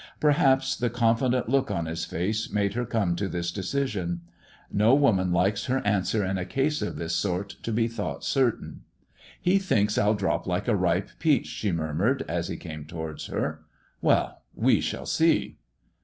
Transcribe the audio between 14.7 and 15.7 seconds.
shall see."